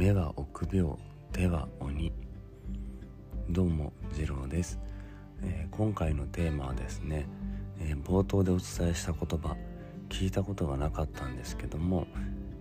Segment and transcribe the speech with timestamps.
[0.00, 0.94] 目は臆病
[1.30, 2.10] 手は鬼。
[3.50, 4.80] どうも次郎です、
[5.42, 7.26] えー、今回のテーマはですね、
[7.78, 9.58] えー、冒頭でお伝えした言葉
[10.08, 12.06] 聞いたことがなかったんですけども、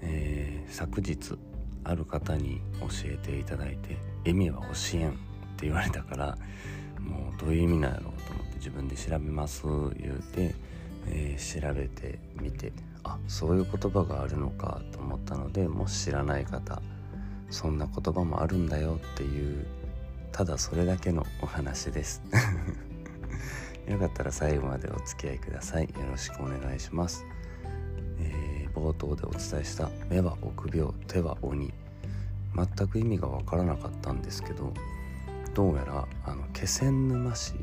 [0.00, 1.36] えー、昨日
[1.84, 5.12] ある方に教えていただいて「意味は教えん」っ
[5.58, 6.38] て言われたから
[6.98, 10.54] もうどういう意味なんやろうと思って自分で調べます言うて、
[11.06, 12.72] えー、調べてみて
[13.04, 16.80] あそういう言葉があるのかと思ったのでもし知らない方
[17.50, 19.66] そんな言葉もあるんだよっていう
[20.32, 22.22] ただそれだけのお話です。
[23.88, 25.84] よかったら最後までお付き合いください。
[25.84, 27.24] よろしくお願いします、
[28.18, 31.72] えー、冒頭でお伝えした目は臆病手は鬼。
[32.54, 34.72] 全く意味がわからなかったんですけど
[35.54, 37.54] どうやらあの気仙沼市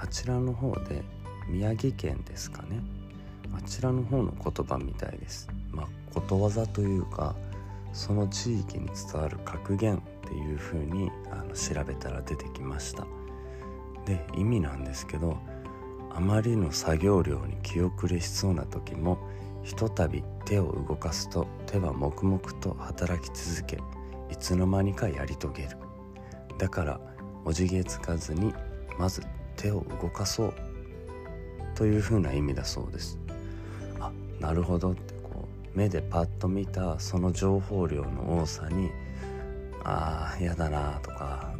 [0.00, 1.02] あちらの方で
[1.48, 2.82] 宮城県ですかね。
[3.54, 5.48] あちらの方の言葉みたいです。
[5.70, 7.34] まあことわざというか
[7.92, 13.06] その地域に伝わる格言っていう風にあの調べたら出てきました。
[14.06, 15.38] で意味なんですけど
[16.10, 19.18] あまりの作業量に気遅れしそうな時も
[19.62, 23.78] ひとたび手を動かすと手は黙々と働き続け
[24.30, 25.76] いつの間にかやり遂げる。
[26.58, 27.00] だから
[27.44, 28.52] おじげつかずに
[28.98, 29.22] まず
[29.56, 30.54] 手を動かそう。
[31.74, 33.18] というふうな意味だそうです。
[34.00, 35.11] あなるほどって
[35.74, 38.90] 目でパッと見たその情報量の多さに
[39.84, 41.54] ああ嫌だなとか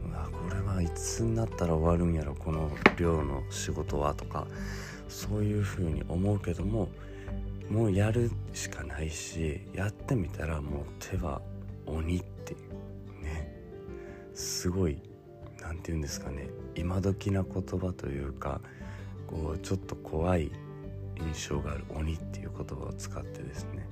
[0.49, 4.47] これはいつになったら終わるんやろこの量の仕事はとか
[5.09, 6.89] そういうふうに思うけども
[7.71, 11.41] もうやるしかないしやってみたらもう手は
[11.87, 12.55] 鬼って
[13.23, 13.53] ね。
[14.35, 14.99] すごい
[15.61, 18.61] 何て言うんですかね今時な言葉というか
[19.27, 20.51] こうちょっと怖い
[21.29, 23.87] 印象がある鬼っていう言葉を使ってですね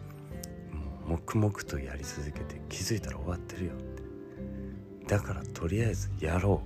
[1.07, 3.73] もう黙々とやり続けて気づいたら終わってるよ。
[3.73, 6.63] ってだからとりあえずやろ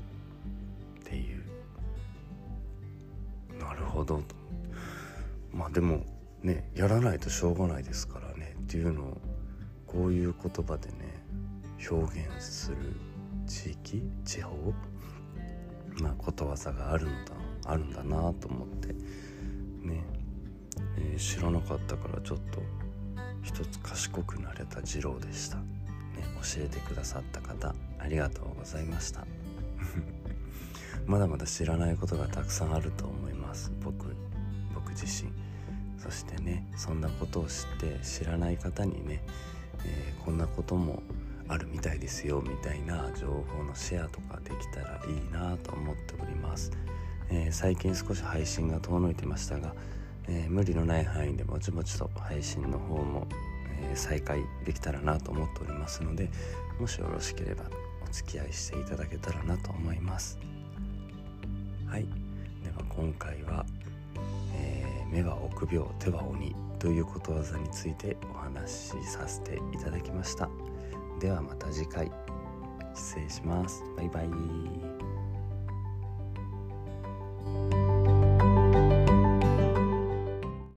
[0.97, 1.45] うっていう。
[3.59, 4.23] なるほどと。
[5.53, 6.05] まあでも
[6.43, 9.21] ねやらないとしょうがないですからねっていうのを
[9.87, 11.25] こういう言葉でね
[11.91, 12.77] 表現する
[13.47, 14.75] 地域地方
[16.01, 17.35] まあことわざがあるのだ
[17.67, 18.95] あるんだなと思って、
[21.17, 22.63] 知らなかったからちょっと
[23.43, 25.59] 一つ賢くなれた次郎でした。
[25.59, 25.65] ね
[26.43, 29.27] 教えてくださった方ありがとうございました。
[31.07, 33.73] まだまだ知らないことがたくさんあると思います。
[33.83, 34.15] 僕
[34.75, 35.31] 僕自身。
[35.99, 39.23] そしてねそんなことを知って知らない方にね、
[39.87, 41.03] えー、こんなことも
[41.49, 46.73] あるみたいですよみたいな情報のシェアとかできたらいいなと思っております、
[47.31, 49.75] えー、最近少し配信が遠のいてましたが、
[50.29, 53.27] えー、無理のない範囲でぼちぼちと配信の方も
[53.91, 56.31] え再開できたらなと思っておりますので
[56.79, 57.65] もしよろしければ
[58.03, 60.39] お付き合いしていただけたらなと思います。
[61.87, 62.03] はい。
[62.63, 63.65] では今回は、
[64.57, 70.49] えー、目は臆病手は鬼」ということわざについてお話しさせていただきました。
[71.21, 72.11] ではまた次回。
[72.95, 73.83] 失礼します。
[73.97, 74.94] バイバイ。